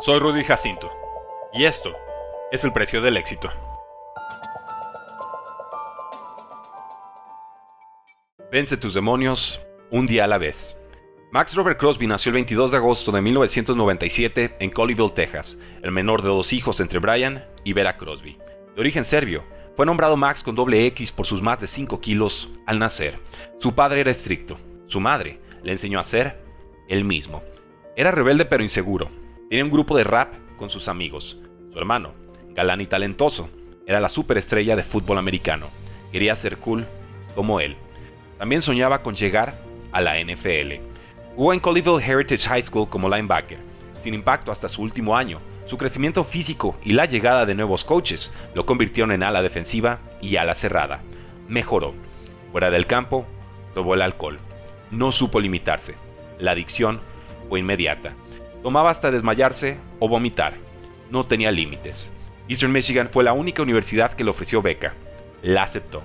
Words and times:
Soy 0.00 0.18
Rudy 0.18 0.42
Jacinto 0.42 0.90
y 1.52 1.64
esto 1.64 1.92
es 2.50 2.64
el 2.64 2.72
precio 2.72 3.00
del 3.00 3.16
éxito. 3.16 3.50
Vence 8.50 8.76
tus 8.76 8.94
demonios 8.94 9.60
un 9.90 10.06
día 10.06 10.24
a 10.24 10.26
la 10.26 10.38
vez. 10.38 10.76
Max 11.30 11.54
Robert 11.54 11.78
Crosby 11.78 12.08
nació 12.08 12.30
el 12.30 12.34
22 12.34 12.72
de 12.72 12.76
agosto 12.78 13.12
de 13.12 13.20
1997 13.20 14.56
en 14.58 14.70
Colleyville, 14.70 15.10
Texas, 15.10 15.60
el 15.82 15.92
menor 15.92 16.22
de 16.22 16.28
dos 16.28 16.52
hijos 16.52 16.80
entre 16.80 16.98
Brian 16.98 17.44
y 17.62 17.72
Vera 17.72 17.96
Crosby. 17.96 18.38
De 18.74 18.80
origen 18.80 19.04
serbio, 19.04 19.44
fue 19.76 19.86
nombrado 19.86 20.16
Max 20.16 20.42
con 20.42 20.56
doble 20.56 20.84
X 20.86 21.12
por 21.12 21.26
sus 21.26 21.42
más 21.42 21.60
de 21.60 21.68
5 21.68 22.00
kilos 22.00 22.50
al 22.66 22.80
nacer. 22.80 23.20
Su 23.58 23.74
padre 23.74 24.00
era 24.00 24.10
estricto. 24.10 24.58
Su 24.86 25.00
madre 25.00 25.38
le 25.62 25.72
enseñó 25.72 26.00
a 26.00 26.04
ser 26.04 26.42
él 26.88 27.04
mismo. 27.04 27.42
Era 27.94 28.10
rebelde 28.10 28.44
pero 28.46 28.62
inseguro, 28.62 29.08
Tenía 29.52 29.66
un 29.66 29.70
grupo 29.70 29.98
de 29.98 30.04
rap 30.04 30.32
con 30.56 30.70
sus 30.70 30.88
amigos. 30.88 31.36
Su 31.74 31.78
hermano, 31.78 32.14
galán 32.54 32.80
y 32.80 32.86
talentoso, 32.86 33.50
era 33.86 34.00
la 34.00 34.08
superestrella 34.08 34.76
de 34.76 34.82
fútbol 34.82 35.18
americano. 35.18 35.66
Quería 36.10 36.34
ser 36.36 36.56
cool 36.56 36.86
como 37.34 37.60
él. 37.60 37.76
También 38.38 38.62
soñaba 38.62 39.02
con 39.02 39.14
llegar 39.14 39.58
a 39.92 40.00
la 40.00 40.18
NFL. 40.18 40.80
Jugó 41.36 41.52
en 41.52 41.60
Colleyville 41.60 42.02
Heritage 42.02 42.48
High 42.48 42.62
School 42.62 42.88
como 42.88 43.10
linebacker, 43.10 43.58
sin 44.00 44.14
impacto 44.14 44.52
hasta 44.52 44.70
su 44.70 44.80
último 44.80 45.14
año. 45.14 45.38
Su 45.66 45.76
crecimiento 45.76 46.24
físico 46.24 46.78
y 46.82 46.94
la 46.94 47.04
llegada 47.04 47.44
de 47.44 47.54
nuevos 47.54 47.84
coaches 47.84 48.32
lo 48.54 48.64
convirtieron 48.64 49.12
en 49.12 49.22
ala 49.22 49.42
defensiva 49.42 49.98
y 50.22 50.36
ala 50.36 50.54
cerrada. 50.54 51.02
Mejoró. 51.46 51.92
Fuera 52.52 52.70
del 52.70 52.86
campo, 52.86 53.26
probó 53.74 53.96
el 53.96 54.00
alcohol. 54.00 54.38
No 54.90 55.12
supo 55.12 55.40
limitarse. 55.40 55.94
La 56.38 56.52
adicción 56.52 57.02
fue 57.50 57.60
inmediata. 57.60 58.14
Tomaba 58.62 58.90
hasta 58.90 59.10
desmayarse 59.10 59.78
o 59.98 60.08
vomitar. 60.08 60.54
No 61.10 61.24
tenía 61.24 61.50
límites. 61.50 62.12
Eastern 62.48 62.72
Michigan 62.72 63.08
fue 63.08 63.24
la 63.24 63.32
única 63.32 63.62
universidad 63.62 64.12
que 64.12 64.24
le 64.24 64.30
ofreció 64.30 64.62
beca. 64.62 64.94
La 65.42 65.64
aceptó. 65.64 66.02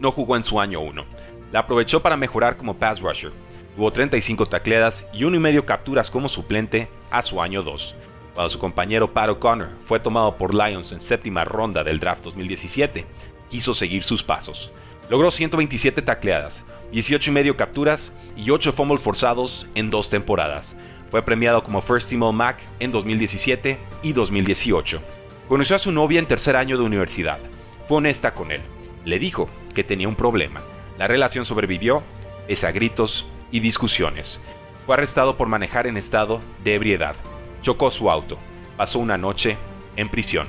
No 0.00 0.10
jugó 0.10 0.36
en 0.36 0.42
su 0.42 0.58
año 0.60 0.80
1. 0.80 1.04
La 1.52 1.60
aprovechó 1.60 2.00
para 2.00 2.16
mejorar 2.16 2.56
como 2.56 2.78
pass 2.78 3.00
rusher. 3.00 3.32
Tuvo 3.76 3.90
35 3.90 4.46
tacleadas 4.46 5.08
y 5.12 5.24
uno 5.24 5.36
y 5.36 5.40
medio 5.40 5.66
capturas 5.66 6.10
como 6.10 6.28
suplente 6.28 6.88
a 7.10 7.22
su 7.22 7.42
año 7.42 7.62
2. 7.62 7.94
Cuando 8.34 8.48
su 8.48 8.58
compañero 8.58 9.12
Pat 9.12 9.28
O'Connor 9.28 9.68
fue 9.84 10.00
tomado 10.00 10.36
por 10.36 10.54
Lions 10.54 10.92
en 10.92 11.00
séptima 11.00 11.44
ronda 11.44 11.84
del 11.84 12.00
draft 12.00 12.22
2017, 12.24 13.04
quiso 13.50 13.74
seguir 13.74 14.02
sus 14.02 14.22
pasos. 14.22 14.72
Logró 15.10 15.30
127 15.30 16.00
tacleadas, 16.00 16.64
18 16.92 17.30
y 17.30 17.32
medio 17.34 17.56
capturas 17.56 18.14
y 18.36 18.50
8 18.50 18.72
fumbles 18.72 19.02
forzados 19.02 19.66
en 19.74 19.90
dos 19.90 20.08
temporadas, 20.08 20.76
fue 21.12 21.20
premiado 21.20 21.62
como 21.62 21.82
First 21.82 22.08
Team 22.08 22.34
Mac 22.34 22.56
en 22.80 22.90
2017 22.90 23.78
y 24.02 24.14
2018. 24.14 25.02
Conoció 25.46 25.76
a 25.76 25.78
su 25.78 25.92
novia 25.92 26.18
en 26.18 26.26
tercer 26.26 26.56
año 26.56 26.78
de 26.78 26.84
universidad. 26.84 27.38
Fue 27.86 27.98
honesta 27.98 28.32
con 28.32 28.50
él. 28.50 28.62
Le 29.04 29.18
dijo 29.18 29.50
que 29.74 29.84
tenía 29.84 30.08
un 30.08 30.16
problema. 30.16 30.62
La 30.96 31.08
relación 31.08 31.44
sobrevivió, 31.44 32.02
pese 32.48 32.66
a 32.66 32.72
gritos 32.72 33.26
y 33.50 33.60
discusiones. 33.60 34.40
Fue 34.86 34.94
arrestado 34.94 35.36
por 35.36 35.48
manejar 35.48 35.86
en 35.86 35.98
estado 35.98 36.40
de 36.64 36.76
ebriedad. 36.76 37.14
Chocó 37.60 37.90
su 37.90 38.10
auto. 38.10 38.38
Pasó 38.78 38.98
una 38.98 39.18
noche 39.18 39.58
en 39.96 40.08
prisión. 40.08 40.46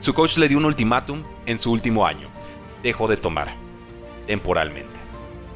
Su 0.00 0.12
coach 0.12 0.36
le 0.36 0.46
dio 0.46 0.58
un 0.58 0.66
ultimátum 0.66 1.22
en 1.46 1.56
su 1.56 1.72
último 1.72 2.06
año. 2.06 2.28
Dejó 2.82 3.08
de 3.08 3.16
tomar. 3.16 3.54
Temporalmente. 4.26 4.92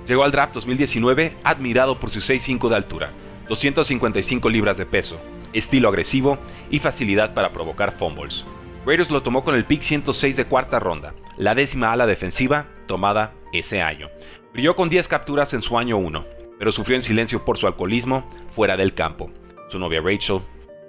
Llegó 0.06 0.24
al 0.24 0.32
draft 0.32 0.54
2019 0.54 1.36
admirado 1.44 2.00
por 2.00 2.08
su 2.08 2.20
6'5 2.20 2.70
de 2.70 2.76
altura 2.76 3.12
255 3.48 4.48
libras 4.48 4.76
de 4.76 4.86
peso, 4.86 5.20
estilo 5.52 5.88
agresivo 5.88 6.38
y 6.70 6.80
facilidad 6.80 7.34
para 7.34 7.52
provocar 7.52 7.96
fumbles. 7.96 8.44
Raiders 8.84 9.10
lo 9.10 9.22
tomó 9.22 9.42
con 9.42 9.54
el 9.54 9.64
pick 9.64 9.82
106 9.82 10.36
de 10.36 10.44
cuarta 10.44 10.78
ronda, 10.78 11.14
la 11.36 11.54
décima 11.54 11.92
ala 11.92 12.06
defensiva 12.06 12.68
tomada 12.86 13.34
ese 13.52 13.82
año. 13.82 14.08
Brilló 14.52 14.76
con 14.76 14.88
10 14.88 15.08
capturas 15.08 15.54
en 15.54 15.60
su 15.60 15.78
año 15.78 15.96
1, 15.96 16.24
pero 16.58 16.72
sufrió 16.72 16.96
en 16.96 17.02
silencio 17.02 17.44
por 17.44 17.58
su 17.58 17.66
alcoholismo 17.66 18.28
fuera 18.48 18.76
del 18.76 18.94
campo. 18.94 19.30
Su 19.68 19.78
novia 19.78 20.00
Rachel 20.00 20.40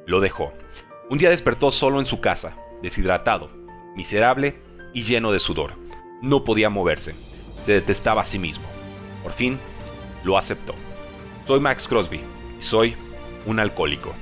lo 0.05 0.19
dejó. 0.19 0.53
Un 1.09 1.17
día 1.17 1.29
despertó 1.29 1.71
solo 1.71 1.99
en 1.99 2.05
su 2.05 2.21
casa, 2.21 2.55
deshidratado, 2.81 3.49
miserable 3.95 4.59
y 4.93 5.03
lleno 5.03 5.31
de 5.31 5.39
sudor. 5.39 5.73
No 6.21 6.43
podía 6.43 6.69
moverse. 6.69 7.15
Se 7.65 7.73
detestaba 7.73 8.21
a 8.21 8.25
sí 8.25 8.39
mismo. 8.39 8.65
Por 9.23 9.33
fin, 9.33 9.59
lo 10.23 10.37
aceptó. 10.37 10.73
Soy 11.45 11.59
Max 11.59 11.87
Crosby 11.87 12.21
soy 12.59 12.95
un 13.45 13.59
alcohólico. 13.59 14.13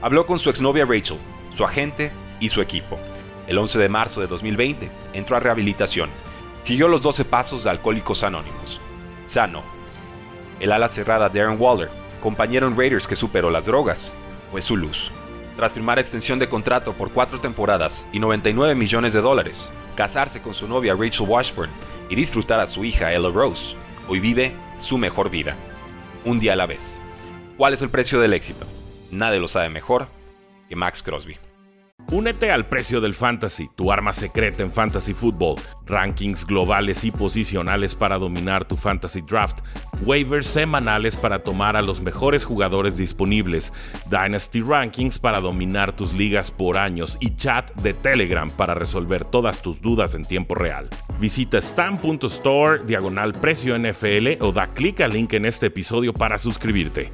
Habló 0.00 0.26
con 0.26 0.38
su 0.38 0.50
exnovia 0.50 0.84
Rachel, 0.84 1.18
su 1.56 1.64
agente 1.64 2.10
y 2.40 2.48
su 2.48 2.60
equipo. 2.60 2.98
El 3.46 3.58
11 3.58 3.78
de 3.78 3.88
marzo 3.88 4.20
de 4.20 4.26
2020 4.26 4.90
entró 5.12 5.36
a 5.36 5.40
rehabilitación. 5.40 6.10
Siguió 6.62 6.88
los 6.88 7.02
12 7.02 7.24
pasos 7.24 7.64
de 7.64 7.70
Alcohólicos 7.70 8.22
Anónimos. 8.22 8.80
Sano. 9.26 9.62
El 10.60 10.72
ala 10.72 10.88
cerrada 10.88 11.28
de 11.28 11.40
Aaron 11.40 11.60
Waller, 11.60 11.90
compañero 12.22 12.68
en 12.68 12.76
Raiders 12.76 13.06
que 13.06 13.16
superó 13.16 13.50
las 13.50 13.66
drogas, 13.66 14.14
fue 14.50 14.62
su 14.62 14.76
luz. 14.76 15.10
Tras 15.56 15.74
firmar 15.74 15.98
extensión 15.98 16.38
de 16.38 16.48
contrato 16.48 16.92
por 16.92 17.10
cuatro 17.10 17.40
temporadas 17.40 18.06
y 18.12 18.20
99 18.20 18.74
millones 18.74 19.12
de 19.12 19.20
dólares, 19.20 19.70
casarse 19.96 20.40
con 20.40 20.54
su 20.54 20.66
novia 20.66 20.94
Rachel 20.94 21.26
Washburn 21.28 21.70
y 22.08 22.14
disfrutar 22.14 22.60
a 22.60 22.66
su 22.66 22.84
hija 22.84 23.12
Ella 23.12 23.28
Rose, 23.28 23.74
hoy 24.08 24.20
vive 24.20 24.54
su 24.78 24.98
mejor 24.98 25.30
vida. 25.30 25.56
Un 26.24 26.38
día 26.38 26.54
a 26.54 26.56
la 26.56 26.66
vez. 26.66 27.01
¿Cuál 27.56 27.74
es 27.74 27.82
el 27.82 27.90
precio 27.90 28.20
del 28.20 28.32
éxito? 28.32 28.66
Nadie 29.10 29.38
lo 29.38 29.48
sabe 29.48 29.68
mejor 29.68 30.08
que 30.68 30.76
Max 30.76 31.02
Crosby. 31.02 31.36
Únete 32.10 32.50
al 32.50 32.66
precio 32.66 33.00
del 33.00 33.14
fantasy, 33.14 33.70
tu 33.74 33.92
arma 33.92 34.12
secreta 34.12 34.62
en 34.62 34.72
fantasy 34.72 35.14
football, 35.14 35.56
rankings 35.86 36.44
globales 36.44 37.04
y 37.04 37.10
posicionales 37.10 37.94
para 37.94 38.18
dominar 38.18 38.66
tu 38.66 38.76
fantasy 38.76 39.22
draft, 39.22 39.60
waivers 40.04 40.46
semanales 40.46 41.16
para 41.16 41.42
tomar 41.42 41.76
a 41.76 41.80
los 41.80 42.00
mejores 42.00 42.44
jugadores 42.44 42.96
disponibles, 42.96 43.72
dynasty 44.10 44.60
rankings 44.60 45.18
para 45.18 45.40
dominar 45.40 45.94
tus 45.94 46.12
ligas 46.12 46.50
por 46.50 46.76
años 46.76 47.16
y 47.20 47.34
chat 47.36 47.72
de 47.76 47.94
Telegram 47.94 48.50
para 48.50 48.74
resolver 48.74 49.24
todas 49.24 49.62
tus 49.62 49.80
dudas 49.80 50.14
en 50.14 50.24
tiempo 50.24 50.54
real. 50.54 50.90
Visita 51.18 51.60
stam.store 51.60 52.80
diagonal 52.84 53.32
precio 53.32 53.78
NFL 53.78 54.42
o 54.42 54.52
da 54.52 54.66
clic 54.66 55.00
al 55.00 55.12
link 55.12 55.32
en 55.34 55.46
este 55.46 55.66
episodio 55.66 56.12
para 56.12 56.36
suscribirte. 56.38 57.12